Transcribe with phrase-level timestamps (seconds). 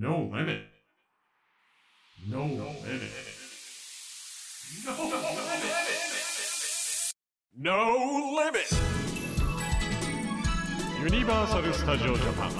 [0.00, 0.62] No limit.
[2.26, 3.12] No no limit.
[7.54, 8.70] No limit.
[11.02, 12.50] Universal Studio Japan.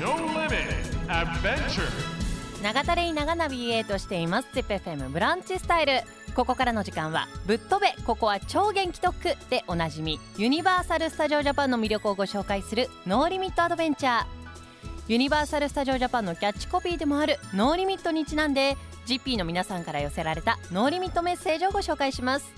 [0.00, 0.70] No limit.
[1.08, 1.90] Adventure.
[2.62, 5.94] 長田レイ長ナビゲートしています ZIPFM ブランチスタイル
[6.36, 14.41] ここからの時間はぶっ飛べここは超元気特区でおなじみユニバーサル・スタジオ・ジャパンの魅力をご紹介する No Limit Adventure
[15.08, 22.52] ユニバーサル・スタジオ・ジャパンのキャッチコピーでもある No Limit にちなんで GP の皆さんから寄せられた No Limit メッセージをご紹介します。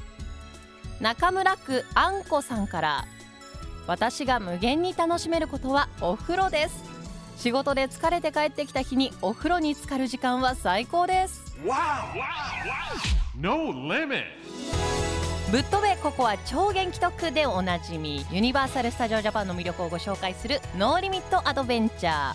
[1.01, 3.05] 中村区あんこさんから
[3.87, 6.85] 私が無限に楽しめることはお風呂です。
[7.39, 11.57] 仕事で疲れて帰ってきた日にお風呂に浸かる時間は最高です。
[13.37, 14.23] No limit.
[15.55, 22.35] ぶっ飛べここは超元気特区でおなじみユニバーサル・スタジオ・ジャパンの魅力をご紹介する No Limit Adventure。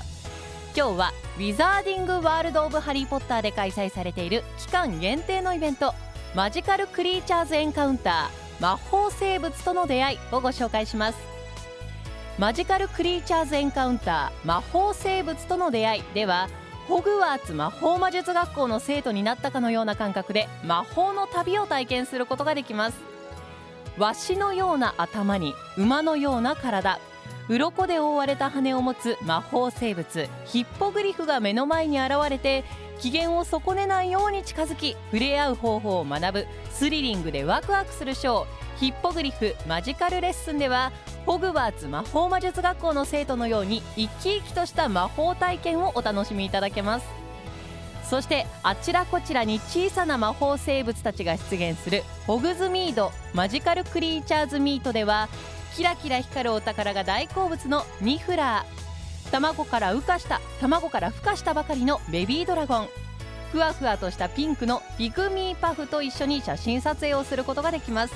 [0.73, 5.93] 今日はウィザーディング・ワールド・オブ・ハリー・ポッターで開催されている期間限定のイベント
[6.33, 8.63] マジカル・クリーチャーズ・エンカウンター。
[8.63, 11.17] 魔法生物との出会いをご紹介します。
[12.37, 14.47] マジカル・クリーチャーズ・エンカウンター。
[14.47, 16.47] 魔法生物との出会いでは
[16.87, 23.09] ホグワーツ魔法魔術学校の生徒になったかのような感覚で魔法の旅を体験することができます。
[23.99, 26.99] ワシのような頭に馬のような体。
[27.49, 30.29] 鱗で覆われた羽を持つ魔法生物。
[30.45, 32.63] ヒッポグリフが目の前に現れて
[32.99, 36.47] 機嫌を損ねないように近づき触れ合う方法を学ぶ。
[36.71, 38.45] スリリングでワクワクするショー。
[38.77, 40.93] ヒッポグリフマジカルレッスンでは
[41.25, 47.28] ホグワーツ魔法魔術学校の生徒のように生き生きとした魔法体験をお楽しみいただけます。
[48.09, 55.29] そしてあちらこちらに小さな魔法生物たちが出現するホグズミードマジカルクリーチャーズミートでは
[55.75, 59.31] キラキラ光るお宝が大好物のニフラー。
[59.31, 62.89] 卵から羽化した卵から孵化したばかりのベビードラゴン。
[63.51, 68.13] ふわふわとしたピンクのピグミーパフと一緒に写真撮影をすることができます。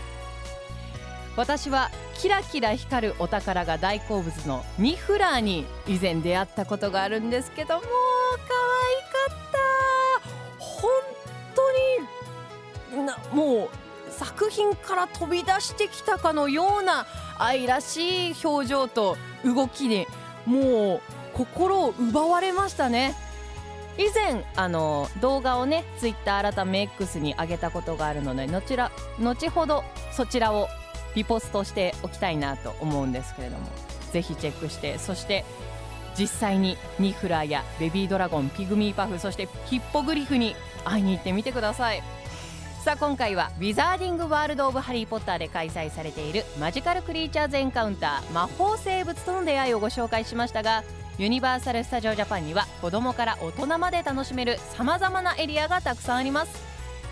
[1.36, 7.93] 私はキラキラ光るお宝が大好物のニフラーに以前出会ったことがあるんですけどもう可愛
[9.11, 9.12] か
[14.43, 17.05] 作品から飛び出してきたかのような
[17.37, 19.15] 愛らしい表情と
[19.45, 20.05] 動きで
[20.45, 21.02] もう
[21.33, 23.15] 心を奪われましたね。
[23.98, 30.67] 以前あの動画をねツイッター改め X に上げたことがあるので後ら後ほどそちらを
[31.15, 33.67] リポストしておきたいなと思うんですけれども
[34.11, 35.45] ぜひチェックしてそして
[36.17, 42.02] 実際にニフラーやベビードラゴンピグミーパフそしてヒッポグリフに会いに行ってみてください。
[42.83, 50.83] さあ今回はウィザーディング・ワールド・オブ・ハリー・ポッターで開催されているマジカル・クリーチャーズ・エンカウンター魔法生物との出会いをご紹介しましたが
[51.17, 56.61] ユニバーサル・スタジオ・ジャパンには子供から大人まで楽しめるさまざまなエリアがたくさんあります。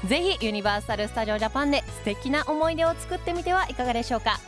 [0.05, 4.41] ぜひユニバーサル・スタジオ・ジャパンで素敵な思い出を作ってみてはいかがでしょうか。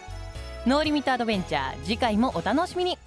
[0.68, 2.98] No Limit Adventure 次回もお楽しみに。